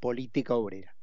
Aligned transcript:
política 0.00 0.54
obrera. 0.54 0.94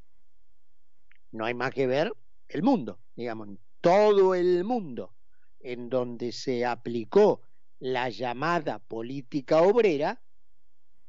No 1.32 1.46
hay 1.46 1.54
más 1.54 1.74
que 1.74 1.88
ver 1.88 2.14
el 2.48 2.64
mundo, 2.64 3.00
digamos, 3.16 3.50
todo 3.82 4.36
el 4.36 4.64
mundo 4.64 5.14
en 5.60 5.90
donde 5.90 6.32
se 6.32 6.66
aplicó 6.66 7.42
la 7.80 8.10
llamada 8.10 8.80
política 8.80 9.62
obrera, 9.62 10.22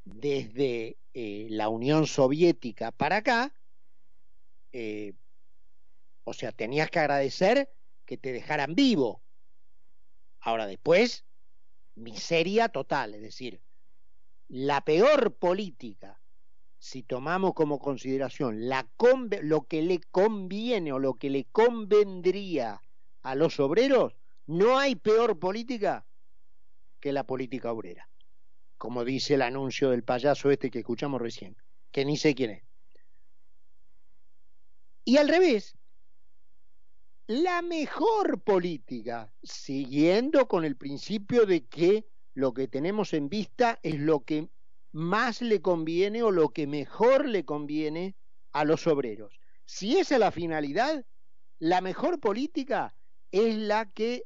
desde 0.05 0.99
eh, 1.15 1.49
la 1.51 1.69
Unión 1.69 2.07
Soviética 2.07 2.93
para 2.93 3.17
acá, 3.17 3.53
eh, 4.73 5.15
o 6.25 6.33
sea, 6.33 6.53
tenías 6.53 6.91
que 6.91 6.99
agradecer 6.99 7.71
que 8.05 8.17
te 8.17 8.33
dejaran 8.33 8.75
vivo. 8.75 9.23
Ahora 10.41 10.67
después, 10.67 11.25
miseria 11.95 12.69
total, 12.69 13.15
es 13.15 13.23
decir, 13.23 13.61
la 14.49 14.81
peor 14.83 15.35
política, 15.35 16.16
si 16.87 17.03
tomamos 17.03 17.53
como 17.55 17.81
consideración 17.81 18.69
la 18.69 18.89
lo 19.43 19.67
que 19.67 19.83
le 19.83 19.99
conviene 20.13 20.93
o 20.93 21.01
lo 21.01 21.15
que 21.15 21.31
le 21.31 21.45
convendría 21.47 22.81
a 23.23 23.35
los 23.35 23.59
obreros, 23.59 24.15
no 24.47 24.79
hay 24.79 24.95
peor 24.95 25.37
política 25.41 26.07
que 27.01 27.13
la 27.13 27.25
política 27.25 27.73
obrera, 27.73 28.09
como 28.79 29.05
dice 29.05 29.35
el 29.35 29.43
anuncio 29.43 29.91
del 29.91 30.05
payaso 30.05 30.49
este 30.53 30.71
que 30.71 30.79
escuchamos 30.79 31.21
recién, 31.21 31.57
que 31.91 32.05
ni 32.05 32.17
sé 32.17 32.37
quién 32.37 32.51
es. 32.51 32.63
Y 35.05 35.17
al 35.17 35.29
revés, 35.29 35.77
la 37.27 37.63
mejor 37.63 38.43
política, 38.43 39.33
siguiendo 39.43 40.47
con 40.47 40.65
el 40.65 40.77
principio 40.77 41.47
de 41.47 41.67
que 41.67 42.07
lo 42.35 42.55
que 42.55 42.69
tenemos 42.69 43.13
en 43.13 43.29
vista 43.29 43.81
es 43.83 43.97
lo 43.97 44.21
que 44.21 44.51
más 44.93 45.43
le 45.43 45.61
conviene 45.61 46.23
o 46.23 46.31
lo 46.31 46.51
que 46.51 46.67
mejor 46.67 47.27
le 47.27 47.45
conviene 47.45 48.15
a 48.53 48.65
los 48.65 48.87
obreros. 48.87 49.41
Si 49.65 49.99
esa 49.99 50.15
es 50.15 50.21
la 50.21 50.31
finalidad, 50.31 51.05
la 51.59 51.81
mejor 51.81 52.21
política 52.21 52.95
es 53.31 53.57
la 53.57 53.91
que 53.91 54.25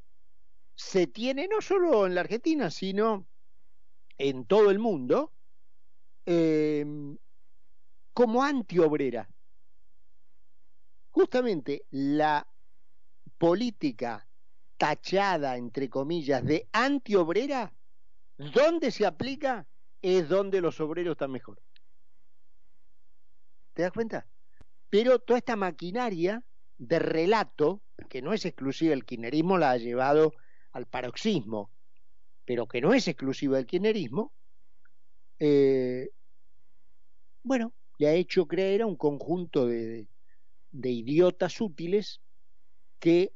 se 0.75 1.07
tiene 1.07 1.47
no 1.47 1.61
solo 1.61 2.05
en 2.05 2.15
la 2.15 2.21
Argentina, 2.21 2.71
sino 2.71 3.27
en 4.17 4.45
todo 4.45 4.69
el 4.69 4.79
mundo, 4.79 5.31
eh, 6.25 6.85
como 8.13 8.43
antiobrera. 8.43 9.29
Justamente 11.09 11.85
la 11.89 12.47
política 13.37 14.27
tachada, 14.77 15.57
entre 15.57 15.89
comillas, 15.89 16.43
de 16.45 16.67
antiobrera, 16.71 17.73
¿dónde 18.37 18.91
se 18.91 19.05
aplica? 19.05 19.67
Es 20.01 20.29
donde 20.29 20.61
los 20.61 20.79
obreros 20.79 21.13
están 21.13 21.31
mejor. 21.31 21.61
¿Te 23.73 23.83
das 23.83 23.91
cuenta? 23.91 24.27
Pero 24.89 25.19
toda 25.19 25.37
esta 25.37 25.55
maquinaria 25.55 26.43
de 26.77 26.99
relato, 26.99 27.81
que 28.09 28.21
no 28.21 28.33
es 28.33 28.45
exclusiva 28.45 28.91
del 28.91 29.05
kirchnerismo, 29.05 29.57
la 29.57 29.71
ha 29.71 29.77
llevado 29.77 30.33
al 30.71 30.87
paroxismo, 30.87 31.71
pero 32.45 32.67
que 32.67 32.81
no 32.81 32.93
es 32.93 33.07
exclusiva 33.07 33.57
del 33.57 33.67
kirchnerismo, 33.67 34.33
eh, 35.39 36.09
bueno, 37.43 37.73
le 37.97 38.07
ha 38.07 38.13
hecho 38.13 38.47
creer 38.47 38.81
a 38.81 38.87
un 38.87 38.95
conjunto 38.95 39.67
de, 39.67 40.07
idiotas 40.71 41.61
útiles 41.61 42.21
que 42.99 43.33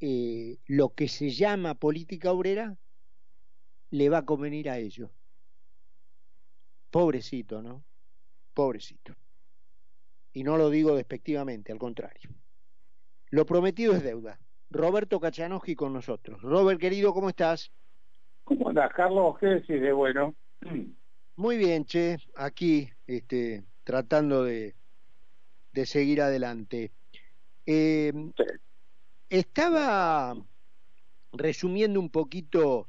eh, 0.00 0.58
lo 0.66 0.94
que 0.94 1.08
se 1.08 1.30
llama 1.30 1.74
política 1.74 2.32
obrera 2.32 2.76
le 3.90 4.08
va 4.08 4.18
a 4.18 4.24
convenir 4.24 4.70
a 4.70 4.78
ellos. 4.78 5.10
Pobrecito, 6.92 7.62
¿no? 7.62 7.82
Pobrecito. 8.52 9.14
Y 10.34 10.44
no 10.44 10.58
lo 10.58 10.68
digo 10.68 10.94
despectivamente, 10.94 11.72
al 11.72 11.78
contrario. 11.78 12.30
Lo 13.30 13.46
prometido 13.46 13.94
es 13.94 14.02
deuda. 14.02 14.38
Roberto 14.68 15.18
Cachanowski 15.18 15.74
con 15.74 15.94
nosotros. 15.94 16.42
Robert, 16.42 16.78
querido, 16.78 17.14
¿cómo 17.14 17.30
estás? 17.30 17.72
¿Cómo 18.44 18.68
andás, 18.68 18.92
Carlos? 18.92 19.38
¿Qué 19.38 19.46
decís 19.46 19.80
de 19.80 19.90
bueno? 19.92 20.34
Muy 21.36 21.56
bien, 21.56 21.86
che. 21.86 22.18
Aquí, 22.36 22.90
este, 23.06 23.64
tratando 23.84 24.44
de, 24.44 24.74
de 25.72 25.86
seguir 25.86 26.20
adelante. 26.20 26.92
Eh, 27.64 28.12
estaba 29.30 30.34
resumiendo 31.32 31.98
un 31.98 32.10
poquito 32.10 32.86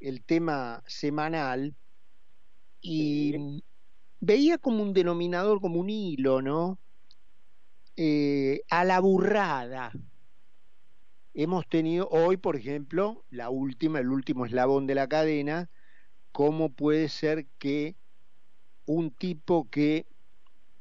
el 0.00 0.24
tema 0.24 0.82
semanal 0.86 1.76
y 2.88 3.64
veía 4.20 4.58
como 4.58 4.82
un 4.82 4.92
denominador, 4.92 5.60
como 5.60 5.80
un 5.80 5.90
hilo, 5.90 6.40
¿no? 6.40 6.78
Eh, 7.96 8.62
a 8.70 8.84
la 8.84 9.00
burrada. 9.00 9.92
Hemos 11.34 11.66
tenido 11.68 12.08
hoy, 12.10 12.36
por 12.36 12.56
ejemplo, 12.56 13.24
la 13.28 13.50
última, 13.50 13.98
el 13.98 14.08
último 14.08 14.46
eslabón 14.46 14.86
de 14.86 14.94
la 14.94 15.08
cadena, 15.08 15.68
cómo 16.30 16.70
puede 16.70 17.08
ser 17.08 17.46
que 17.58 17.96
un 18.86 19.10
tipo 19.10 19.68
que, 19.68 20.06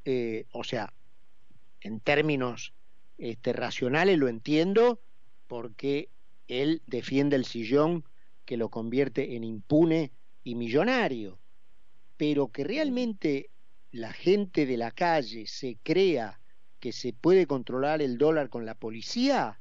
eh, 0.06 0.46
o 0.52 0.64
sea, 0.64 0.94
en 1.82 2.00
términos 2.00 2.74
este, 3.18 3.52
racionales 3.52 4.20
lo 4.20 4.28
entiendo, 4.28 5.02
porque 5.48 6.10
él 6.48 6.84
defiende 6.86 7.36
el 7.36 7.46
sillón 7.46 8.06
que 8.46 8.58
lo 8.58 8.70
convierte 8.70 9.36
en 9.36 9.44
impune 9.44 10.12
y 10.44 10.54
millonario, 10.54 11.40
pero 12.18 12.50
que 12.50 12.64
realmente 12.64 13.50
la 13.92 14.12
gente 14.14 14.66
de 14.66 14.78
la 14.78 14.92
calle 14.92 15.48
se 15.48 15.78
crea 15.84 16.40
que 16.80 16.92
se 16.92 17.14
puede 17.14 17.48
controlar 17.48 18.02
el 18.02 18.18
dólar 18.18 18.50
con 18.50 18.66
la 18.66 18.76
policía, 18.76 19.60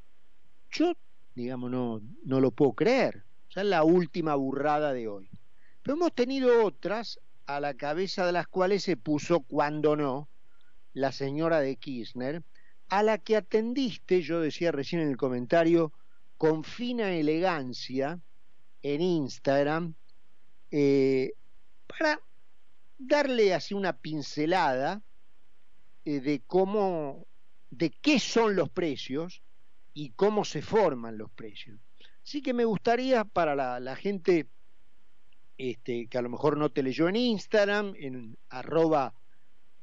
yo, 0.70 0.92
digamos, 1.34 1.70
no, 1.70 2.02
no 2.24 2.40
lo 2.40 2.50
puedo 2.50 2.72
creer. 2.72 3.24
O 3.48 3.52
sea, 3.52 3.62
es 3.62 3.68
la 3.68 3.84
última 3.84 4.34
burrada 4.34 4.92
de 4.92 5.08
hoy. 5.08 5.30
Pero 5.82 5.96
hemos 5.96 6.14
tenido 6.14 6.64
otras 6.64 7.20
a 7.46 7.60
la 7.60 7.74
cabeza 7.74 8.26
de 8.26 8.32
las 8.32 8.48
cuales 8.48 8.82
se 8.82 8.96
puso, 8.96 9.40
cuando 9.40 9.96
no, 9.96 10.28
la 10.92 11.12
señora 11.12 11.60
de 11.60 11.76
Kirchner, 11.76 12.42
a 12.88 13.02
la 13.02 13.18
que 13.18 13.36
atendiste, 13.36 14.22
yo 14.22 14.40
decía 14.40 14.72
recién 14.72 15.02
en 15.02 15.08
el 15.08 15.16
comentario, 15.16 15.92
con 16.36 16.64
fina 16.64 17.12
elegancia 17.12 18.20
en 18.82 19.00
Instagram, 19.00 19.94
eh, 20.70 21.32
para 21.86 22.20
darle 22.98 23.54
así 23.54 23.74
una 23.74 23.96
pincelada 23.96 25.02
eh, 26.04 26.20
de 26.20 26.42
cómo, 26.46 27.26
de 27.70 27.90
qué 27.90 28.18
son 28.18 28.56
los 28.56 28.70
precios 28.70 29.42
y 29.92 30.10
cómo 30.10 30.44
se 30.44 30.62
forman 30.62 31.18
los 31.18 31.30
precios. 31.30 31.78
Así 32.22 32.42
que 32.42 32.54
me 32.54 32.64
gustaría 32.64 33.24
para 33.24 33.54
la, 33.54 33.96
gente 33.96 34.46
este, 35.58 36.06
que 36.06 36.18
a 36.18 36.22
lo 36.22 36.30
mejor 36.30 36.56
no 36.56 36.70
te 36.70 36.82
leyó 36.82 37.08
en 37.08 37.16
Instagram, 37.16 37.94
en 37.96 38.36
arroba 38.48 39.14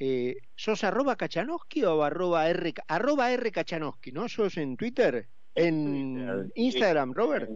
eh, 0.04 0.38
¿Sos 0.56 0.84
arroba 0.84 1.16
Kachanowski 1.16 1.84
o 1.84 2.02
arroba 2.02 2.50
R, 2.50 2.74
arroba 2.88 3.32
R 3.32 3.52
Kachanowski, 3.52 4.12
¿no? 4.12 4.28
¿Sos 4.28 4.58
en 4.58 4.76
Twitter? 4.76 5.28
¿En 5.54 6.52
Instagram, 6.56 7.14
Robert? 7.14 7.48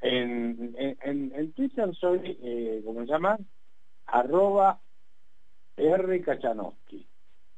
En, 0.00 0.74
en, 0.78 1.52
Twitter 1.52 1.94
soy, 1.94 2.38
eh, 2.42 2.80
¿cómo 2.82 3.00
se 3.00 3.12
llama? 3.12 3.36
Arroba 4.06 4.80
R 5.76 6.22
Kachanowski. 6.22 7.06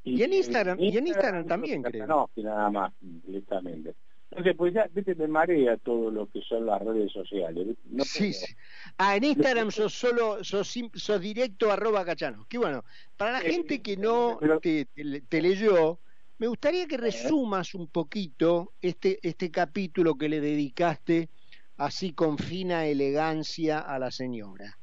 Y, 0.05 0.23
en 0.23 0.33
Instagram, 0.33 0.81
y 0.81 0.97
en 0.97 1.07
Instagram 1.07 1.47
también, 1.47 1.83
creo. 1.83 2.31
nada 2.37 2.71
más, 2.71 2.93
directamente. 3.01 3.95
Entonces, 4.31 4.57
pues 4.57 4.75
ya, 4.75 4.89
viste, 4.93 5.15
me 5.15 5.27
marea 5.27 5.77
todo 5.79 6.11
lo 6.11 6.29
que 6.29 6.41
son 6.43 6.67
las 6.67 6.81
redes 6.83 7.13
sociales. 7.13 7.77
sí, 8.05 8.33
sí. 8.33 8.55
Ah, 8.99 9.17
en 9.17 9.25
Instagram 9.25 9.71
sos 9.71 9.95
solo, 9.95 10.45
sos, 10.45 10.79
sos 10.95 11.21
directo 11.21 11.71
arroba 11.71 12.05
cachano. 12.05 12.47
Qué 12.49 12.59
bueno. 12.59 12.85
Para 13.17 13.33
la 13.33 13.41
gente 13.41 13.81
que 13.81 13.97
no 13.97 14.39
te, 14.61 14.87
te, 14.87 15.43
leyó, 15.43 15.99
me 16.39 16.47
gustaría 16.47 16.87
que 16.87 16.99
resumas 16.99 17.75
un 17.75 17.89
poquito 17.89 18.73
este, 18.83 19.19
este 19.23 19.51
capítulo 19.51 20.17
que 20.17 20.29
le 20.29 20.41
dedicaste 20.41 21.31
así 21.79 22.13
con 22.13 22.39
fina 22.39 22.87
elegancia 22.87 23.79
a 23.79 23.99
la 23.99 24.11
señora. 24.11 24.79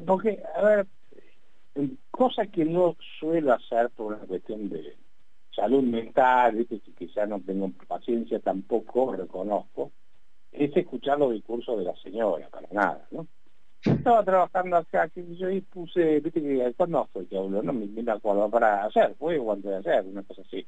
Porque, 0.00 0.42
a 0.54 0.62
ver, 0.62 0.86
cosa 2.10 2.46
que 2.46 2.64
no 2.64 2.96
suelo 3.18 3.52
hacer 3.52 3.90
por 3.90 4.14
una 4.14 4.24
cuestión 4.26 4.68
de 4.68 4.96
salud 5.54 5.82
mental, 5.82 6.56
¿viste? 6.56 6.80
que 6.80 6.92
quizá 6.92 7.26
no 7.26 7.40
tengo 7.40 7.70
paciencia 7.86 8.40
tampoco, 8.40 9.12
reconozco, 9.12 9.92
es 10.50 10.76
escuchar 10.76 11.18
los 11.18 11.32
discursos 11.32 11.78
de 11.78 11.84
la 11.84 11.96
señora, 11.96 12.48
para 12.48 12.68
nada, 12.72 13.06
¿no? 13.10 13.26
Estaba 13.84 14.24
trabajando 14.24 14.76
acá, 14.76 15.08
que 15.08 15.24
yo 15.36 15.48
puse, 15.70 16.20
viste 16.20 16.40
que 16.40 16.72
cuando 16.76 17.08
fue 17.12 17.26
que 17.26 17.36
habló, 17.36 17.62
no 17.62 17.72
me, 17.72 17.86
me 17.86 18.12
acuerdo, 18.12 18.48
para 18.48 18.84
hacer, 18.84 19.14
fue 19.18 19.38
o 19.38 19.52
antes 19.52 19.70
de 19.70 19.76
hacer, 19.78 20.06
una 20.06 20.22
cosa 20.22 20.42
así. 20.42 20.64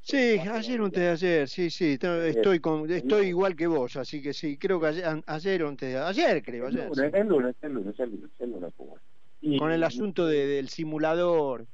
Sí, 0.00 0.38
ayer 0.38 0.80
o 0.80 0.86
antes 0.86 1.02
de 1.02 1.08
ayer, 1.10 1.48
sí, 1.48 1.70
sí, 1.70 1.98
estoy 2.00 2.60
con, 2.60 2.90
estoy 2.90 3.26
igual 3.26 3.54
que 3.54 3.66
vos, 3.66 3.96
así 3.96 4.22
que 4.22 4.32
sí, 4.32 4.56
creo 4.56 4.80
que 4.80 4.86
ayer, 4.86 5.04
ayer 5.26 5.62
antes 5.62 5.92
de 5.92 5.98
ayer, 5.98 6.42
creo, 6.42 6.66
ayer. 6.68 6.80
El 6.80 6.88
lunes, 6.88 7.14
el 7.14 7.28
lunes, 7.28 7.56
el 7.62 7.72
lunes, 7.72 8.00
el 8.00 8.10
lunes, 8.10 8.30
el 8.38 8.50
lunes, 8.50 9.58
con 9.58 9.70
el 9.70 9.84
asunto 9.84 10.26
del 10.26 10.68
simulador. 10.68 11.66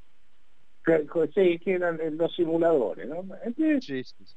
sí, 1.34 1.58
que 1.58 1.72
eran 1.72 1.98
los 2.16 2.34
simuladores, 2.34 3.08
¿no? 3.08 3.24
Entonces, 3.44 3.84
sí, 3.84 4.04
sí, 4.04 4.24
sí. 4.24 4.36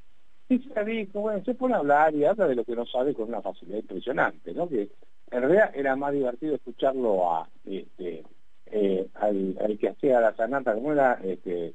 Y 0.50 0.60
se 0.60 0.83
dijo, 0.86 1.22
bueno, 1.22 1.44
se 1.44 1.56
pone 1.56 1.74
a 1.75 1.80
hablar 1.80 2.16
y 2.16 2.24
habla 2.24 2.48
de 2.48 2.56
lo 2.56 2.63
que 2.63 2.75
no 2.75 2.86
sabe 2.86 3.13
con 3.13 3.28
una 3.28 3.42
facilidad 3.42 3.80
impresionante, 3.80 4.54
¿no? 4.54 4.69
Que 4.69 4.90
en 5.31 5.42
realidad 5.42 5.72
era 5.75 5.95
más 5.98 6.13
divertido 6.13 6.56
escucharlo 6.56 7.30
a 7.33 7.50
este 7.66 8.24
eh, 8.68 9.07
al, 9.16 9.78
que 9.80 9.90
hacía 9.90 10.22
la 10.22 10.36
sanata, 10.36 10.74
como 10.74 10.94
era? 10.94 11.19
Este, 11.24 11.74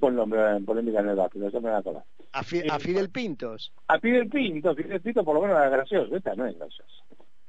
por 0.00 0.12
nombre 0.12 0.40
en 0.56 0.64
polémica 0.64 1.00
en 1.00 1.10
el 1.10 1.16
me 1.16 1.70
a 1.70 1.78
A, 2.32 2.38
a 2.38 2.40
eh, 2.40 2.80
Fidel 2.80 3.10
Pintos. 3.10 3.72
A 3.86 3.98
Fidel 3.98 4.28
Pintos, 4.28 4.76
Fidel 4.76 5.00
Pintos 5.00 5.24
por 5.24 5.34
lo 5.34 5.42
menos 5.42 5.56
era 5.56 5.68
gracioso, 5.68 6.16
esta 6.16 6.34
no 6.34 6.46
es 6.46 6.58
graciosa. 6.58 7.04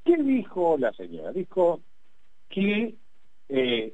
¿Qué 0.06 0.18
dijo 0.18 0.78
la 0.78 0.92
señora? 0.94 1.32
Dijo 1.32 1.82
que, 2.50 2.96
eh, 3.50 3.94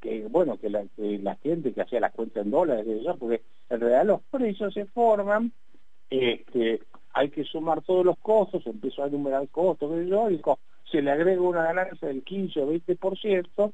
que 0.00 0.26
bueno, 0.28 0.58
que 0.58 0.70
la, 0.70 1.34
gente 1.36 1.72
que 1.72 1.82
hacía 1.82 2.00
las 2.00 2.12
cuentas 2.12 2.44
en 2.44 2.50
dólares, 2.50 2.86
porque 3.18 3.42
en 3.70 3.80
realidad 3.80 4.06
los 4.06 4.22
precios 4.30 4.74
se 4.74 4.86
forman, 4.86 5.52
este, 6.10 6.80
hay 7.14 7.30
que 7.30 7.44
sumar 7.44 7.82
todos 7.82 8.04
los 8.04 8.18
costos, 8.18 8.66
empezó 8.66 9.02
a 9.02 9.08
enumerar 9.08 9.48
costos, 9.48 9.90
que 9.90 10.06
yo, 10.06 10.28
dijo, 10.28 10.58
se 10.90 11.02
le 11.02 11.10
agrega 11.10 11.40
una 11.40 11.64
ganancia 11.64 12.08
del 12.08 12.22
15 12.22 12.60
o 12.62 12.72
20% 12.72 13.72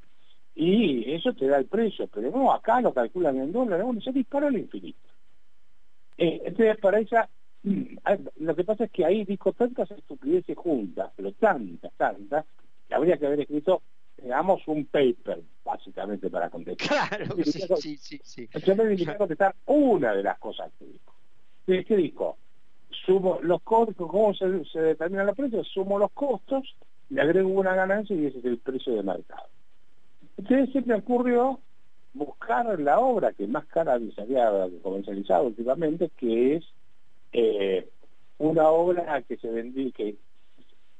y 0.54 1.12
eso 1.12 1.32
te 1.34 1.46
da 1.46 1.58
el 1.58 1.66
precio, 1.66 2.06
pero 2.08 2.30
no, 2.30 2.52
acá 2.52 2.80
lo 2.80 2.94
calculan 2.94 3.38
en 3.38 3.52
dólares, 3.52 3.84
bueno, 3.84 4.00
se 4.00 4.12
disparó 4.12 4.46
al 4.46 4.58
infinito. 4.58 5.08
Eh, 6.16 6.42
entonces, 6.44 6.78
para 6.78 7.00
esa, 7.00 7.28
lo 8.36 8.54
que 8.54 8.64
pasa 8.64 8.84
es 8.84 8.90
que 8.90 9.04
ahí 9.04 9.24
dijo 9.24 9.52
tantas 9.52 9.90
estupideces 9.90 10.56
juntas, 10.56 11.10
pero 11.16 11.32
tantas, 11.32 11.92
tantas, 11.94 12.44
que 12.88 12.94
habría 12.94 13.16
que 13.16 13.26
haber 13.26 13.40
escrito, 13.40 13.82
digamos, 14.16 14.62
un 14.68 14.86
paper, 14.86 15.42
básicamente, 15.64 16.30
para 16.30 16.50
contestar. 16.50 17.08
Claro, 17.08 17.36
sí, 17.76 17.96
sí, 17.96 18.20
sí. 18.22 18.48
Yo 18.64 18.76
me 18.76 18.84
dediqué 18.84 19.10
a 19.10 19.18
contestar 19.18 19.56
una 19.66 20.14
de 20.14 20.22
las 20.22 20.38
cosas 20.38 20.70
que 20.78 20.84
dijo. 20.84 21.14
¿Qué 21.66 21.96
dijo? 21.96 22.36
Sumo 23.06 23.40
los 23.42 23.60
costos, 23.62 23.96
¿cómo 23.96 24.32
se, 24.34 24.64
se 24.66 24.80
determinan 24.80 25.26
los 25.26 25.36
precios? 25.36 25.66
Sumo 25.66 25.98
los 25.98 26.12
costos 26.12 26.76
le 27.08 27.20
agrego 27.20 27.48
una 27.48 27.74
ganancia 27.74 28.14
y 28.14 28.26
ese 28.26 28.38
es 28.38 28.44
el 28.44 28.58
precio 28.58 28.94
de 28.94 29.02
mercado. 29.02 29.48
Entonces 30.36 30.72
se 30.72 30.82
me 30.82 30.94
ocurrió 30.94 31.60
buscar 32.12 32.78
la 32.81 32.98
obra 32.98 33.32
que 33.32 33.46
más 33.46 33.66
cara 33.66 33.98
se 34.14 34.20
había 34.20 34.50
comercializado 34.82 35.46
últimamente, 35.46 36.10
que 36.16 36.56
es 36.56 36.64
eh, 37.32 37.88
una 38.38 38.69
obra 38.69 39.22
que 39.22 39.36
se 39.36 39.48
vendí, 39.48 39.92
que 39.92 40.16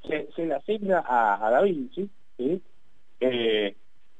se, 0.03 0.47
le 0.47 0.55
asigna 0.55 1.05
a, 1.07 1.51
Da 1.51 1.63
Vinci, 1.63 2.11
eh, 2.39 2.61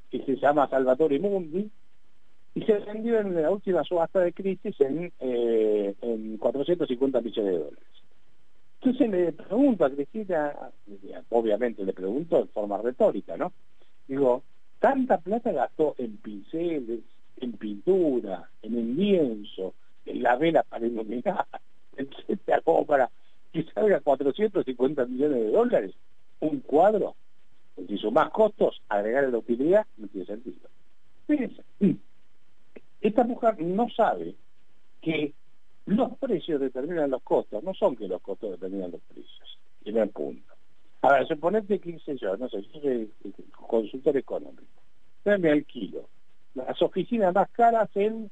que 0.09 0.25
se 0.25 0.35
llama 0.37 0.69
Salvatore 0.69 1.19
Mundi, 1.19 1.69
y 2.55 2.61
se 2.61 2.73
vendió 2.79 3.19
en 3.19 3.41
la 3.41 3.51
última 3.51 3.83
subasta 3.83 4.21
de 4.21 4.31
crisis 4.31 4.79
en, 4.79 5.11
eh, 5.19 5.93
en 6.01 6.37
450 6.37 7.21
millones 7.21 7.51
de 7.51 7.59
dólares. 7.59 7.79
Entonces 8.81 9.09
le 9.09 9.33
pregunto 9.33 9.83
a 9.83 9.89
Cristina, 9.89 10.53
obviamente 11.29 11.83
le 11.83 11.91
pregunto 11.91 12.39
en 12.39 12.47
forma 12.49 12.81
retórica, 12.81 13.35
¿no? 13.35 13.51
Digo, 14.07 14.43
tanta 14.85 15.17
plata 15.17 15.51
gastó 15.51 15.95
en 15.97 16.17
pinceles, 16.17 16.99
en 17.37 17.53
pintura, 17.53 18.47
en 18.61 18.77
el 18.77 18.95
lienzo, 18.95 19.73
en 20.05 20.21
la 20.21 20.35
vela 20.35 20.61
para 20.61 20.85
iluminar, 20.85 21.43
etcétera, 21.97 22.61
como 22.61 22.85
para 22.85 23.09
que 23.51 23.63
salga 23.73 23.99
450 23.99 25.07
millones 25.07 25.37
de 25.39 25.49
dólares 25.49 25.95
un 26.39 26.59
cuadro. 26.59 27.15
Pues 27.73 27.99
si 27.99 28.11
más 28.11 28.29
costos, 28.29 28.79
agregar 28.87 29.27
la 29.27 29.39
utilidad 29.39 29.87
no 29.97 30.07
tiene 30.07 30.27
sentido. 30.27 30.69
Fíjense, 31.25 31.63
esta 33.01 33.23
mujer 33.23 33.59
no 33.63 33.89
sabe 33.89 34.35
que 35.01 35.33
los 35.87 36.15
precios 36.19 36.61
determinan 36.61 37.09
los 37.09 37.23
costos, 37.23 37.63
no 37.63 37.73
son 37.73 37.95
que 37.95 38.07
los 38.07 38.21
costos 38.21 38.51
determinan 38.51 38.91
los 38.91 39.01
precios. 39.01 39.57
Primer 39.81 40.11
punto. 40.11 40.54
A 41.05 41.13
ver, 41.13 41.27
suponete 41.27 41.79
que 41.79 41.91
hice 41.91 42.17
yo, 42.17 42.35
no 42.35 42.49
sé, 42.49 42.63
yo 42.63 42.81
soy 42.81 43.11
consultor 43.51 44.17
económico. 44.17 44.81
me 45.23 45.51
alquilo. 45.51 46.09
Las 46.55 46.81
oficinas 46.81 47.31
más 47.31 47.47
caras 47.51 47.89
en, 47.93 48.31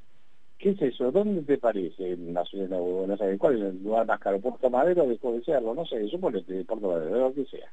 ¿qué 0.58 0.72
es 0.72 0.81
eso? 0.81 1.12
¿Dónde 1.12 1.44
te 1.44 1.60
parece? 1.60 2.14
En 2.14 2.34
la 2.34 2.44
ciudad 2.46 2.70
de 2.70 2.80
Buenos 2.80 3.22
Aires. 3.22 3.38
¿Cuál 3.38 3.58
es 3.58 3.62
el 3.62 3.84
lugar 3.84 4.08
más 4.08 4.20
caro? 4.20 4.40
¿Puerto 4.40 4.72
Madero 4.72 5.06
de 5.06 5.44
Cerro? 5.46 5.75
No 5.75 5.86
sé, 5.86 6.08
suponete 6.08 6.66
Puerto 6.66 6.88
Madero, 6.88 7.20
lo 7.20 7.34
que 7.36 7.46
sea. 7.46 7.72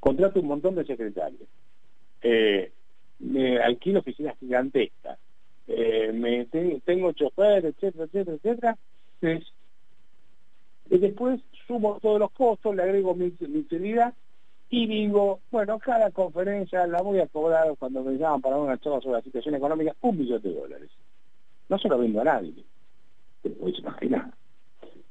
Contrato 0.00 0.40
un 0.40 0.46
montón 0.46 0.74
de 0.74 0.84
secretarios. 0.84 1.48
Eh, 2.20 2.70
me 3.20 3.58
alquilo 3.58 4.00
oficinas 4.00 4.38
gigantescas 4.38 5.18
eh, 5.66 6.12
me 6.12 6.46
tengo 6.84 7.12
chofer, 7.12 7.64
etcétera, 7.64 8.04
etcétera, 8.04 8.36
etcétera. 8.36 8.78
y 10.90 10.98
después 10.98 11.40
sumo 11.70 12.00
todos 12.02 12.18
los 12.18 12.32
costos, 12.32 12.74
le 12.74 12.82
agrego 12.82 13.14
mi, 13.14 13.26
utilidad 13.26 14.12
y 14.70 14.88
digo, 14.88 15.38
bueno, 15.52 15.78
cada 15.78 16.10
conferencia 16.10 16.84
la 16.88 17.00
voy 17.00 17.20
a 17.20 17.28
cobrar 17.28 17.72
cuando 17.78 18.02
me 18.02 18.18
llaman 18.18 18.40
para 18.40 18.56
una 18.56 18.76
charla 18.78 19.00
sobre 19.00 19.18
la 19.18 19.22
situación 19.22 19.54
económica 19.54 19.94
un 20.00 20.18
millón 20.18 20.42
de 20.42 20.52
dólares. 20.52 20.90
No 21.68 21.78
se 21.78 21.88
lo 21.88 21.96
vendo 21.96 22.22
a 22.22 22.24
nadie, 22.24 22.64
te 23.42 23.50
puedes 23.50 23.78
imaginar. 23.78 24.32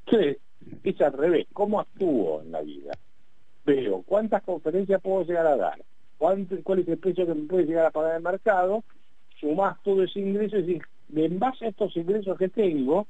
Entonces, 0.06 0.38
es 0.84 1.02
al 1.02 1.14
revés, 1.14 1.48
¿cómo 1.54 1.80
actúo 1.80 2.42
en 2.42 2.52
la 2.52 2.62
vida? 2.62 2.92
Veo 3.66 4.04
cuántas 4.06 4.44
conferencias 4.44 5.02
puedo 5.02 5.24
llegar 5.24 5.48
a 5.48 5.56
dar, 5.56 5.82
cuál 6.18 6.42
es 6.42 6.88
el 6.90 6.98
precio 6.98 7.26
que 7.26 7.36
me 7.36 7.48
puede 7.48 7.68
llegar 7.68 7.86
a 7.86 7.92
pagar 7.92 8.18
el 8.18 8.24
mercado 8.24 8.84
sumás 9.40 9.82
todo 9.84 10.04
ese 10.04 10.20
ingreso 10.20 10.58
y 10.58 10.64
decís, 10.64 10.84
en 11.16 11.40
base 11.40 11.66
a 11.66 11.70
estos 11.70 11.96
ingresos 11.96 12.38
que 12.38 12.50
tengo, 12.50 13.08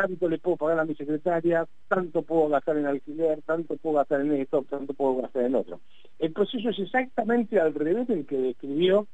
tanto 0.00 0.28
le 0.28 0.38
puedo 0.38 0.56
pagar 0.56 0.80
a 0.80 0.84
mi 0.84 0.94
secretaria, 0.94 1.66
tanto 1.88 2.22
puedo 2.22 2.48
gastar 2.48 2.76
en 2.76 2.86
alquiler, 2.86 3.40
tanto 3.42 3.76
puedo 3.76 3.96
gastar 3.96 4.20
en 4.20 4.32
esto, 4.34 4.64
tanto 4.68 4.92
puedo 4.94 5.22
gastar 5.22 5.44
en 5.44 5.54
otro. 5.54 5.80
El 6.18 6.32
proceso 6.32 6.68
es 6.68 6.78
exactamente 6.78 7.58
al 7.58 7.74
revés 7.74 8.06
del 8.08 8.26
que 8.26 8.36
describió 8.36 9.06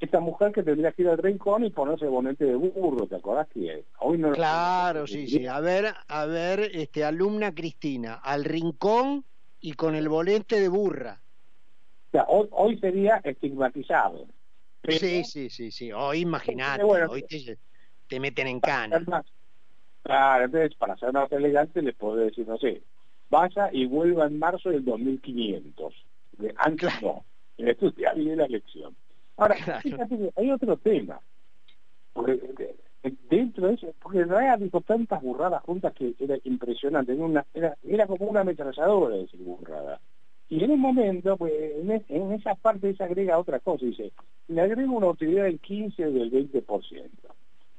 esta 0.00 0.20
mujer 0.20 0.52
que 0.52 0.62
tendría 0.62 0.92
que 0.92 1.02
ir 1.02 1.08
al 1.08 1.18
rincón 1.18 1.64
y 1.64 1.70
ponerse 1.70 2.04
el 2.04 2.10
bonete 2.10 2.44
de 2.44 2.54
burro, 2.56 3.06
¿te 3.06 3.16
acordás 3.16 3.48
que 3.48 3.84
hoy 4.00 4.18
no 4.18 4.32
Claro, 4.32 5.06
sí, 5.06 5.26
sí. 5.28 5.46
A 5.46 5.60
ver, 5.60 5.86
a 6.08 6.26
ver, 6.26 6.70
este 6.74 7.04
alumna 7.04 7.54
Cristina, 7.54 8.14
al 8.14 8.44
rincón 8.44 9.24
y 9.60 9.72
con 9.72 9.94
el 9.94 10.08
bonete 10.08 10.60
de 10.60 10.68
burra. 10.68 11.22
O 12.08 12.10
sea, 12.10 12.24
hoy, 12.28 12.48
hoy 12.50 12.78
sería 12.78 13.20
estigmatizado 13.24 14.26
sí, 14.88 15.24
sí, 15.24 15.50
sí, 15.50 15.70
sí. 15.70 15.92
Hoy 15.92 16.20
imagínate, 16.20 16.82
hoy 16.82 17.24
te, 18.08 18.20
meten 18.20 18.46
en 18.46 18.60
cana. 18.60 19.04
Claro, 20.06 20.44
entonces 20.44 20.76
para 20.76 20.96
ser 20.96 21.12
más 21.12 21.30
elegante 21.32 21.82
les 21.82 21.96
puedo 21.96 22.14
decir, 22.14 22.46
no 22.46 22.56
sé, 22.58 22.80
vaya 23.28 23.70
y 23.72 23.86
vuelva 23.86 24.26
en 24.26 24.38
marzo 24.38 24.70
del 24.70 24.84
2500. 24.84 25.94
Antes 26.58 27.02
no. 27.02 27.24
Esto 27.58 27.92
ya 27.96 28.12
viene 28.12 28.36
la 28.36 28.44
elección. 28.44 28.94
Ahora, 29.36 29.56
fíjate 29.82 30.30
hay 30.36 30.50
otro 30.52 30.76
tema. 30.76 31.20
Porque 32.12 32.34
eh, 33.02 33.14
dentro 33.28 33.66
de 33.66 33.74
eso, 33.74 33.92
porque 34.00 34.20
en 34.20 34.28
realidad 34.28 34.60
dijo 34.60 34.80
tantas 34.80 35.20
burradas 35.20 35.64
juntas 35.64 35.92
que 35.92 36.14
era 36.20 36.36
impresionante. 36.44 37.12
Era, 37.12 37.44
era, 37.52 37.76
era 37.82 38.06
como 38.06 38.26
una 38.26 38.42
ametralladora 38.42 39.16
decir 39.16 39.40
burrada. 39.40 40.00
Y 40.48 40.62
en 40.62 40.70
un 40.70 40.80
momento, 40.80 41.36
pues 41.36 41.52
en, 42.08 42.32
esa 42.32 42.54
parte 42.54 42.94
se 42.94 43.02
agrega 43.02 43.38
otra 43.38 43.58
cosa, 43.58 43.84
dice, 43.84 44.12
le 44.46 44.60
agrego 44.60 44.92
una 44.92 45.08
utilidad 45.08 45.44
del 45.44 45.58
15 45.58 46.06
o 46.06 46.12
del 46.12 46.30
20%. 46.30 47.10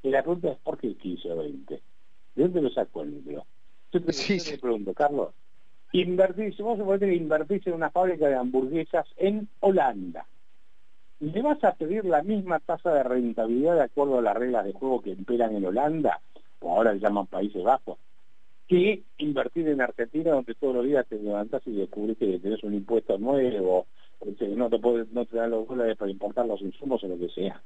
Y 0.03 0.09
la 0.09 0.23
pregunta 0.23 0.51
es, 0.51 0.57
¿por 0.57 0.77
qué 0.77 0.87
el 0.87 0.97
15 0.97 1.31
o 1.31 1.37
20? 1.37 1.81
¿De 2.37 2.43
dónde 2.43 2.61
lo 2.61 2.69
sacó 2.69 3.01
el 3.01 3.15
número? 3.15 3.45
Entonces 3.91 4.43
sí, 4.43 4.57
pregunto, 4.57 4.93
Carlos, 4.93 5.29
invertir, 5.91 6.55
si 6.55 6.61
vos 6.61 6.79
podés 6.79 7.11
invertir 7.19 7.63
en 7.65 7.73
una 7.73 7.89
fábrica 7.89 8.27
de 8.27 8.35
hamburguesas 8.35 9.07
en 9.17 9.49
Holanda, 9.59 10.27
¿le 11.19 11.41
vas 11.41 11.63
a 11.63 11.73
pedir 11.73 12.05
la 12.05 12.21
misma 12.21 12.59
tasa 12.59 12.93
de 12.93 13.01
rentabilidad 13.01 13.73
de 13.73 13.83
acuerdo 13.83 14.19
a 14.19 14.21
las 14.21 14.37
reglas 14.37 14.65
de 14.65 14.73
juego 14.73 15.01
que 15.01 15.09
imperan 15.09 15.55
en 15.55 15.65
Holanda, 15.65 16.21
o 16.59 16.75
ahora 16.75 16.93
le 16.93 16.99
llaman 16.99 17.25
Países 17.25 17.63
Bajos? 17.63 17.97
que 18.67 19.03
invertir 19.17 19.69
en 19.69 19.79
Argentina 19.79 20.31
donde 20.31 20.53
todos 20.53 20.75
los 20.75 20.85
días 20.85 21.07
te 21.07 21.17
levantas 21.17 21.65
y 21.65 21.71
descubrís 21.71 22.17
que 22.17 22.37
tenés 22.37 22.61
un 22.63 22.73
impuesto 22.73 23.17
nuevo, 23.17 23.87
no 24.57 24.69
te, 24.69 24.77
puedes, 24.77 25.09
no 25.13 25.25
te 25.25 25.37
dan 25.37 25.51
los 25.51 25.67
dólares 25.67 25.95
para 25.95 26.11
importar 26.11 26.45
los 26.45 26.61
insumos 26.61 27.01
o 27.01 27.07
lo 27.07 27.17
que 27.17 27.29
sea. 27.29 27.63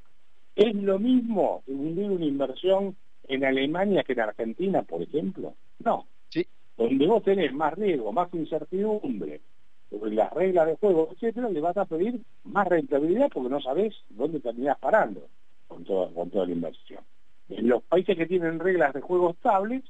¿Es 0.55 0.75
lo 0.75 0.99
mismo 0.99 1.63
hundir 1.65 2.11
una 2.11 2.25
inversión 2.25 2.95
en 3.31 3.45
Alemania 3.45 4.03
que 4.03 4.13
en 4.13 4.19
Argentina, 4.19 4.83
por 4.83 5.01
ejemplo? 5.01 5.55
No. 5.79 6.07
Sí. 6.29 6.45
Donde 6.77 7.07
vos 7.07 7.23
tenés 7.23 7.53
más 7.53 7.73
riesgo, 7.73 8.11
más 8.11 8.33
incertidumbre 8.33 9.41
sobre 9.89 10.13
las 10.13 10.31
reglas 10.33 10.67
de 10.67 10.75
juego, 10.75 11.09
etcétera, 11.11 11.49
le 11.49 11.61
vas 11.61 11.77
a 11.77 11.85
pedir 11.85 12.21
más 12.43 12.67
rentabilidad 12.67 13.29
porque 13.33 13.49
no 13.49 13.61
sabés 13.61 13.93
dónde 14.09 14.39
terminás 14.39 14.77
parando 14.79 15.27
con 15.67 15.83
toda, 15.83 16.11
con 16.13 16.29
toda 16.29 16.45
la 16.45 16.53
inversión. 16.53 17.01
En 17.49 17.67
los 17.67 17.83
países 17.83 18.17
que 18.17 18.25
tienen 18.25 18.59
reglas 18.59 18.93
de 18.93 19.01
juego 19.01 19.31
estables, 19.31 19.83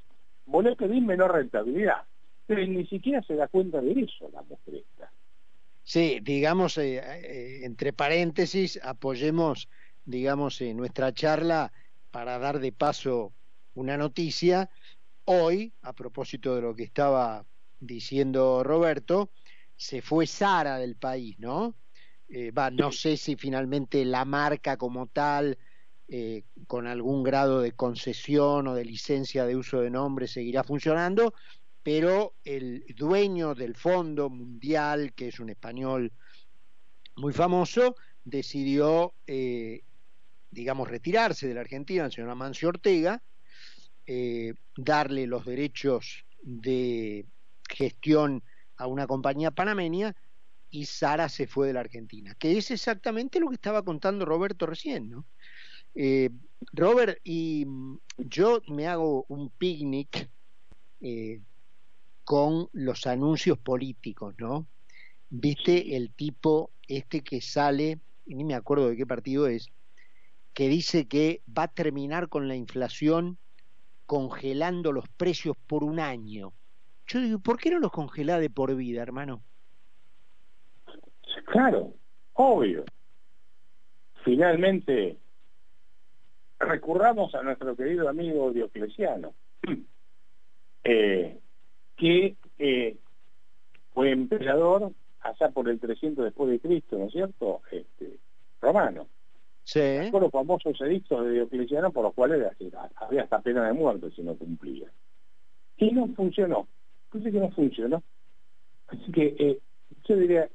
vos 0.46 0.64
le 0.64 0.76
pedís 0.76 1.02
menor 1.02 1.32
rentabilidad. 1.32 2.02
Pero 2.46 2.66
ni 2.66 2.86
siquiera 2.86 3.22
se 3.22 3.34
da 3.34 3.48
cuenta 3.48 3.80
de 3.80 3.92
eso 3.92 4.28
la 4.32 4.42
mujer 4.42 4.74
esta. 4.74 5.10
Sí, 5.84 6.18
digamos, 6.22 6.78
eh, 6.78 6.98
eh, 6.98 7.60
entre 7.64 7.92
paréntesis, 7.92 8.80
apoyemos, 8.82 9.68
digamos, 10.04 10.60
nuestra 10.60 11.12
charla 11.12 11.72
para 12.12 12.38
dar 12.38 12.60
de 12.60 12.70
paso 12.70 13.34
una 13.74 13.96
noticia. 13.96 14.70
Hoy, 15.24 15.72
a 15.82 15.92
propósito 15.92 16.54
de 16.54 16.62
lo 16.62 16.76
que 16.76 16.84
estaba 16.84 17.44
diciendo 17.80 18.62
Roberto, 18.62 19.30
se 19.74 20.00
fue 20.00 20.28
Sara 20.28 20.78
del 20.78 20.94
país, 20.94 21.36
¿no? 21.40 21.74
Eh, 22.28 22.52
va, 22.52 22.70
no 22.70 22.92
sé 22.92 23.16
si 23.16 23.34
finalmente 23.34 24.04
la 24.04 24.24
marca 24.24 24.76
como 24.76 25.08
tal, 25.08 25.58
eh, 26.08 26.44
con 26.66 26.86
algún 26.86 27.22
grado 27.22 27.60
de 27.60 27.72
concesión 27.72 28.68
o 28.68 28.74
de 28.74 28.84
licencia 28.84 29.44
de 29.44 29.56
uso 29.56 29.80
de 29.80 29.90
nombre, 29.90 30.28
seguirá 30.28 30.62
funcionando, 30.62 31.34
pero 31.82 32.34
el 32.44 32.84
dueño 32.96 33.54
del 33.54 33.74
fondo 33.74 34.30
mundial, 34.30 35.14
que 35.14 35.28
es 35.28 35.40
un 35.40 35.50
español 35.50 36.12
muy 37.16 37.32
famoso, 37.32 37.96
decidió, 38.24 39.14
eh, 39.26 39.82
digamos, 40.52 40.88
retirarse 40.88 41.48
de 41.48 41.54
la 41.54 41.62
Argentina, 41.62 42.04
el 42.04 42.12
señor 42.12 42.30
Amancio 42.30 42.68
Ortega, 42.68 43.20
darle 44.76 45.26
los 45.26 45.44
derechos 45.44 46.24
de 46.42 47.26
gestión 47.68 48.42
a 48.76 48.86
una 48.86 49.06
compañía 49.06 49.50
panameña 49.50 50.14
y 50.70 50.86
Sara 50.86 51.28
se 51.28 51.46
fue 51.46 51.68
de 51.68 51.74
la 51.74 51.80
Argentina, 51.80 52.34
que 52.38 52.56
es 52.56 52.70
exactamente 52.70 53.38
lo 53.38 53.48
que 53.48 53.56
estaba 53.56 53.82
contando 53.82 54.24
Roberto 54.24 54.66
recién, 54.66 55.10
¿no? 55.10 55.26
Eh, 55.94 56.30
Robert, 56.72 57.18
y 57.22 57.66
mm, 57.66 57.98
yo 58.16 58.62
me 58.68 58.86
hago 58.86 59.26
un 59.28 59.50
picnic 59.50 60.30
eh, 61.00 61.42
con 62.24 62.68
los 62.72 63.06
anuncios 63.06 63.58
políticos, 63.58 64.34
¿no? 64.38 64.66
Viste 65.28 65.94
el 65.96 66.12
tipo 66.14 66.70
este 66.88 67.22
que 67.22 67.42
sale, 67.42 68.00
ni 68.24 68.44
me 68.44 68.54
acuerdo 68.54 68.88
de 68.88 68.96
qué 68.96 69.06
partido 69.06 69.46
es, 69.46 69.68
que 70.54 70.68
dice 70.68 71.08
que 71.08 71.42
va 71.46 71.64
a 71.64 71.68
terminar 71.68 72.28
con 72.28 72.48
la 72.48 72.56
inflación 72.56 73.38
congelando 74.06 74.92
los 74.92 75.08
precios 75.08 75.56
por 75.66 75.84
un 75.84 75.98
año. 75.98 76.52
Yo 77.06 77.20
digo, 77.20 77.38
¿por 77.38 77.58
qué 77.58 77.70
no 77.70 77.78
los 77.78 77.90
congela 77.90 78.38
de 78.38 78.50
por 78.50 78.74
vida, 78.74 79.02
hermano? 79.02 79.42
Claro, 81.46 81.94
obvio. 82.34 82.84
Finalmente, 84.24 85.18
recurramos 86.58 87.34
a 87.34 87.42
nuestro 87.42 87.74
querido 87.76 88.08
amigo 88.08 88.52
Diocleciano, 88.52 89.34
eh, 90.84 91.38
que 91.96 92.36
eh, 92.58 92.96
fue 93.92 94.10
emperador 94.10 94.92
allá 95.20 95.50
por 95.50 95.68
el 95.68 95.80
300 95.80 96.24
después 96.24 96.50
de 96.50 96.60
Cristo, 96.60 96.98
¿no 96.98 97.06
es 97.06 97.12
cierto? 97.12 97.62
Este, 97.70 98.18
romano. 98.60 99.08
Con 100.10 100.22
los 100.22 100.30
famosos 100.30 100.80
edictos 100.80 101.24
de 101.24 101.32
Diocleciano 101.32 101.92
por 101.92 102.04
los 102.04 102.14
cuales 102.14 102.52
había 102.96 103.22
hasta 103.22 103.40
pena 103.40 103.66
de 103.66 103.72
muerte 103.72 104.10
si 104.14 104.22
no 104.22 104.34
cumplía. 104.34 104.90
Y 105.76 105.90
no 105.92 106.08
funcionó. 106.08 106.66
Dice 107.12 107.30
que 107.30 107.40
no 107.40 107.50
funcionó. 107.50 108.02
Así 108.88 109.12
que 109.12 109.36
eh, 109.38 109.58
yo 110.04 110.16
diría, 110.16 110.48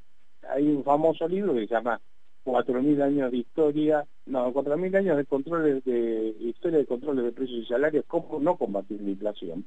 hay 0.50 0.68
un 0.68 0.84
famoso 0.84 1.28
libro 1.28 1.54
que 1.54 1.68
se 1.68 1.74
llama 1.74 2.00
4.000 2.46 3.02
años 3.02 3.32
de 3.32 3.38
historia, 3.38 4.06
no, 4.26 4.54
4.000 4.54 4.98
años 4.98 5.18
de 5.18 5.26
controles 5.26 5.84
de 5.84 6.36
historia 6.40 6.80
de 6.80 6.86
controles 6.86 7.26
de 7.26 7.32
precios 7.32 7.64
y 7.64 7.66
salarios, 7.66 8.06
cómo 8.08 8.40
no 8.40 8.58
combatir 8.58 9.02
la 9.02 9.10
inflación. 9.10 9.66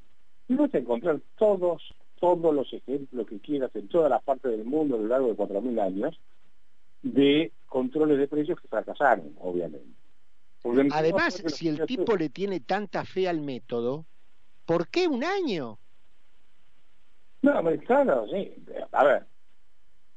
Y 0.48 0.54
vas 0.54 0.72
a 0.74 0.78
encontrar 0.78 1.20
todos, 1.36 1.82
todos 2.18 2.54
los 2.54 2.72
ejemplos 2.72 3.26
que 3.26 3.40
quieras 3.40 3.70
en 3.74 3.88
todas 3.88 4.10
las 4.10 4.22
partes 4.22 4.50
del 4.50 4.64
mundo 4.64 4.96
a 4.96 4.98
lo 4.98 5.08
largo 5.08 5.28
de 5.28 5.36
4.000 5.36 5.80
años 5.80 6.20
de 7.02 7.52
controles 7.66 8.18
de 8.18 8.28
precios 8.28 8.60
que 8.60 8.68
fracasaron, 8.68 9.34
obviamente. 9.38 9.88
Además, 10.92 11.42
si 11.46 11.68
el 11.68 11.86
tipo 11.86 12.16
le 12.16 12.28
tiene 12.28 12.60
tanta 12.60 13.04
fe 13.04 13.28
al 13.28 13.40
método, 13.40 14.06
¿por 14.66 14.88
qué 14.88 15.08
un 15.08 15.24
año? 15.24 15.78
No, 17.42 17.62
claro, 17.86 18.26
sí. 18.28 18.54
A 18.92 19.04
ver, 19.04 19.26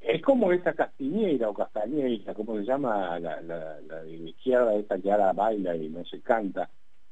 es 0.03 0.21
como 0.21 0.51
esa 0.51 0.73
Castiñeira 0.73 1.49
o 1.49 1.53
Castañeira, 1.53 2.33
como 2.33 2.57
se 2.57 2.65
llama 2.65 3.17
la, 3.19 3.41
la, 3.41 3.79
la 3.81 4.03
de 4.03 4.17
la 4.17 4.29
izquierda, 4.29 4.75
esta 4.75 4.99
que 4.99 5.11
ahora 5.11 5.31
baila 5.31 5.75
y 5.75 5.89
no 5.89 6.03
se 6.05 6.21
canta. 6.21 6.69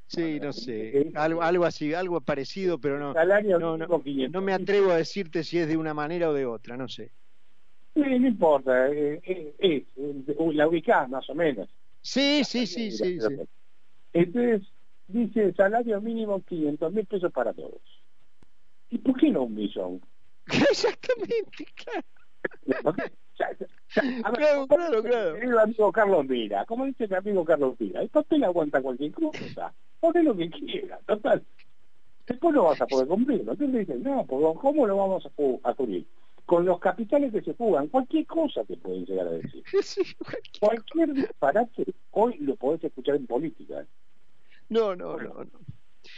Sí, 0.07 0.41
no 0.41 0.51
sé, 0.51 1.09
algo, 1.15 1.41
algo 1.41 1.63
así, 1.63 1.93
algo 1.93 2.19
parecido, 2.19 2.79
pero 2.79 2.99
no, 2.99 3.13
no, 3.57 3.77
no, 3.77 4.41
me 4.41 4.51
atrevo 4.53 4.91
a 4.91 4.97
decirte 4.97 5.45
si 5.45 5.57
es 5.57 5.69
de 5.69 5.77
una 5.77 5.93
manera 5.93 6.29
o 6.29 6.33
de 6.33 6.45
otra, 6.45 6.75
no 6.75 6.89
sé. 6.89 7.11
Sí, 7.93 8.01
no 8.01 8.27
importa, 8.27 8.87
eh, 8.89 9.21
eh, 9.23 9.53
eh, 9.59 9.85
la 10.53 10.67
ubicás 10.67 11.09
más 11.09 11.29
o 11.29 11.35
menos. 11.35 11.69
Sí, 12.01 12.43
sí, 12.43 12.65
sí, 12.65 12.91
sí, 12.91 13.19
sí. 13.19 13.37
Entonces, 14.13 14.67
dice 15.07 15.53
salario 15.53 15.99
mínimo 16.01 16.41
500 16.41 16.93
mil 16.93 17.05
pesos 17.05 17.31
para 17.31 17.53
todos. 17.53 17.81
¿Y 18.89 18.97
por 18.97 19.19
qué 19.19 19.29
no 19.29 19.43
un 19.43 19.55
millón? 19.55 20.01
Exactamente, 20.47 21.65
claro 21.75 22.01
claro, 24.33 24.67
claro, 24.67 25.03
claro. 25.03 25.35
El 25.35 25.57
amigo 25.57 25.91
Carlos 25.91 26.25
Mira, 26.27 26.65
como 26.65 26.85
dice 26.85 27.07
mi 27.07 27.15
amigo 27.15 27.45
Carlos 27.45 27.75
Mira, 27.79 28.01
el 28.01 28.09
papel 28.09 28.43
aguanta 28.43 28.81
cualquier 28.81 29.11
cosa, 29.11 29.73
pone 29.99 30.23
lo 30.23 30.35
que 30.35 30.49
quiera, 30.49 30.99
total. 31.05 31.43
Después 32.27 32.53
lo 32.53 32.63
vas 32.63 32.79
a 32.79 32.87
poder 32.87 33.07
cumplir, 33.07 33.43
¿no? 33.43 33.53
Entonces 33.53 33.87
dicen, 33.87 34.03
no, 34.03 34.25
¿cómo 34.25 34.87
lo 34.87 34.97
vamos 34.97 35.25
a 35.63 35.73
cubrir? 35.73 36.05
Con 36.51 36.65
los 36.65 36.79
capitales 36.79 37.31
que 37.31 37.41
se 37.41 37.53
jugan, 37.53 37.87
cualquier 37.87 38.25
cosa 38.25 38.65
te 38.65 38.75
pueden 38.75 39.05
llegar 39.05 39.25
a 39.25 39.31
decir. 39.31 39.63
cualquier 40.59 41.13
disparate, 41.13 41.85
hoy 42.11 42.35
lo 42.39 42.57
podés 42.57 42.83
escuchar 42.83 43.15
en 43.15 43.25
política. 43.25 43.85
No, 44.67 44.93
no, 44.93 45.15
no, 45.15 45.45
no. 45.45 45.59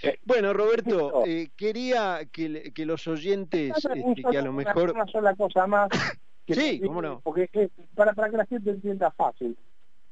Eh, 0.01 0.17
bueno, 0.25 0.51
Roberto, 0.51 1.23
eh, 1.27 1.51
quería 1.55 2.21
que, 2.31 2.73
que, 2.73 2.83
los 2.83 3.07
oyentes, 3.07 3.73
este, 3.77 4.23
que 4.23 4.37
a 4.39 4.41
lo 4.41 4.53
mejor... 4.53 4.93
Una 4.93 5.05
sola 5.05 5.35
cosa 5.35 5.67
más. 5.67 5.89
sí, 6.47 6.81
cómo 6.83 7.03
no. 7.03 7.21
Porque 7.23 7.69
para, 7.93 8.13
para 8.13 8.31
que 8.31 8.37
la 8.37 8.47
gente 8.47 8.71
entienda 8.71 9.11
fácil, 9.11 9.55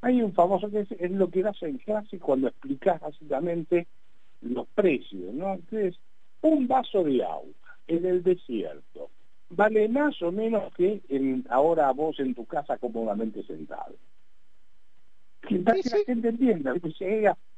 hay 0.01 0.21
un 0.21 0.33
famoso 0.33 0.69
que 0.69 0.81
es, 0.81 1.11
lo 1.11 1.31
que 1.31 1.41
das 1.41 1.59
en 1.63 1.79
clase 1.79 2.19
cuando 2.19 2.49
explicas 2.49 3.01
básicamente 3.01 3.87
los 4.41 4.67
precios, 4.67 5.33
¿no? 5.33 5.55
Entonces, 5.55 5.95
un 6.41 6.67
vaso 6.67 7.03
de 7.03 7.23
agua 7.23 7.55
en 7.87 8.05
el 8.05 8.21
desierto 8.21 9.09
vale 9.51 9.87
más 9.89 10.21
o 10.21 10.31
menos 10.31 10.73
que 10.73 11.01
en, 11.09 11.45
ahora 11.49 11.91
vos 11.91 12.19
en 12.19 12.33
tu 12.33 12.45
casa 12.45 12.77
cómodamente 12.77 13.43
sentado 13.43 13.95
para 15.41 15.81
que 15.81 15.89
la 15.89 15.97
gente 16.05 16.29
entienda. 16.29 16.73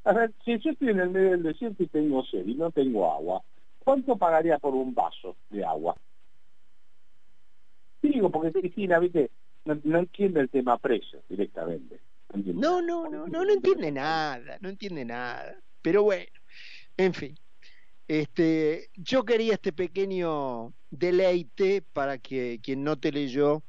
a 0.04 0.12
ver, 0.12 0.32
si 0.44 0.58
yo 0.58 0.70
estoy 0.70 0.88
en 0.88 1.00
el 1.00 1.10
medio 1.10 1.30
del 1.30 1.42
desierto 1.42 1.82
y 1.82 1.86
tengo 1.86 2.24
sed 2.24 2.46
y 2.46 2.54
no 2.54 2.70
tengo 2.70 3.10
agua, 3.10 3.42
¿cuánto 3.78 4.16
pagaría 4.16 4.58
por 4.58 4.74
un 4.74 4.94
vaso 4.94 5.36
de 5.50 5.64
agua? 5.64 5.96
Digo, 8.02 8.30
porque 8.30 8.52
Cristina, 8.52 8.98
viste, 8.98 9.30
no, 9.64 9.98
entiende 9.98 10.40
el 10.40 10.50
tema 10.50 10.76
precio 10.78 11.22
directamente. 11.28 12.00
No, 12.34 12.82
no, 12.82 13.08
no, 13.08 13.26
no, 13.26 13.44
no 13.44 13.52
entiende 13.52 13.92
nada, 13.92 14.58
no 14.60 14.68
entiende 14.68 15.04
nada. 15.04 15.56
Pero 15.80 16.02
bueno, 16.02 16.26
en 16.96 17.14
fin. 17.14 17.38
Este, 18.06 18.90
yo 18.94 19.24
quería 19.24 19.54
este 19.54 19.72
pequeño 19.72 20.74
deleite 20.90 21.82
para 21.82 22.18
que 22.18 22.60
quien 22.62 22.84
no 22.84 22.98
te 22.98 23.12
leyó 23.12 23.62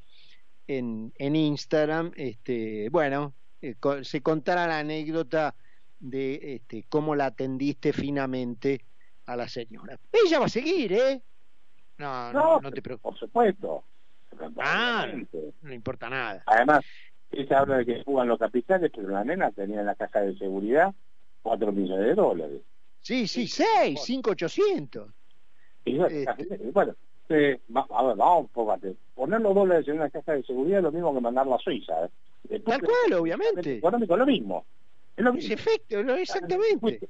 en, 0.68 1.14
en 1.18 1.36
Instagram, 1.36 2.12
este, 2.16 2.90
bueno, 2.90 3.34
eh, 3.62 3.76
se 4.02 4.22
contara 4.22 4.68
la 4.68 4.80
anécdota 4.80 5.56
de 6.00 6.56
este, 6.56 6.86
cómo 6.90 7.16
la 7.16 7.28
atendiste 7.28 7.94
finamente 7.94 8.82
a 9.26 9.36
la 9.36 9.48
señora. 9.48 9.98
Ella 10.12 10.40
va 10.40 10.46
a 10.46 10.50
seguir, 10.50 10.94
¿eh? 10.94 11.22
No, 11.98 12.34
no, 12.34 12.60
no, 12.60 12.72
te 12.72 12.82
preocupes. 12.82 13.12
Por 13.12 13.20
supuesto. 13.20 13.84
Ah, 14.58 15.08
no, 15.62 15.74
importa 15.74 16.10
nada. 16.10 16.44
Además, 16.46 16.84
ella 17.32 17.60
habla 17.60 17.78
de 17.78 17.86
que 17.86 18.04
jugan 18.04 18.28
los 18.28 18.38
capitales, 18.38 18.92
pero 18.94 19.10
la 19.10 19.24
nena 19.24 19.52
tenía 19.52 19.80
en 19.80 19.86
la 19.86 19.96
caja 19.96 20.22
de 20.22 20.38
seguridad 20.38 20.94
4 21.42 21.72
millones 21.72 22.06
de 22.06 22.16
dólares. 22.16 22.62
Sí, 23.06 23.28
sí, 23.28 23.48
6, 23.48 24.00
5, 24.04 24.32
800. 24.32 25.14
Este. 25.86 26.58
bueno, 26.74 26.96
eh, 27.30 27.60
a 27.70 28.04
ver, 28.04 28.16
vamos, 28.16 28.50
poner 28.50 29.42
los 29.42 29.54
dólares 29.54 29.88
en 29.88 29.98
una 29.98 30.10
caja 30.10 30.34
de 30.34 30.42
seguridad 30.42 30.80
es 30.80 30.86
lo 30.86 30.92
mismo 30.92 31.14
que 31.14 31.22
mandarla 31.22 31.56
a 31.56 31.60
Suiza. 31.60 31.94
¿eh? 32.50 32.60
Tal 32.62 32.82
cual, 32.82 33.14
obviamente. 33.20 33.78
Económico, 33.78 34.18
lo 34.18 34.26
mismo. 34.26 34.66
Es 35.16 35.24
lo 35.24 35.34
mismo. 35.34 35.54
Efecto, 35.54 36.00
exactamente. 36.00 37.08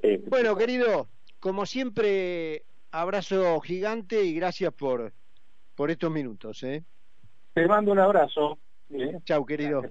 Eh, 0.00 0.22
bueno, 0.28 0.54
querido, 0.54 1.08
como 1.40 1.66
siempre, 1.66 2.62
abrazo 2.92 3.58
gigante 3.58 4.22
y 4.22 4.34
gracias 4.34 4.72
por, 4.72 5.12
por 5.74 5.90
estos 5.90 6.12
minutos. 6.12 6.62
¿eh? 6.62 6.84
Te 7.52 7.66
mando 7.66 7.90
un 7.90 7.98
abrazo. 7.98 8.60
¿eh? 8.90 9.18
Chau, 9.24 9.44
querido. 9.44 9.82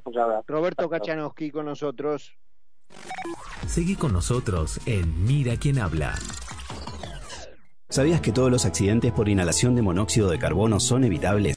Roberto 0.47 0.89
Kachanowski 0.89 1.51
con 1.51 1.65
nosotros. 1.65 2.37
Seguí 3.67 3.95
con 3.95 4.13
nosotros 4.13 4.79
en 4.85 5.25
Mira 5.25 5.57
quién 5.57 5.79
habla. 5.79 6.17
¿Sabías 7.89 8.19
que 8.19 8.33
todos 8.33 8.51
los 8.51 8.65
accidentes 8.65 9.13
por 9.13 9.29
inhalación 9.29 9.73
de 9.75 9.81
monóxido 9.81 10.29
de 10.29 10.37
carbono 10.37 10.79
son 10.79 11.05
evitables? 11.05 11.55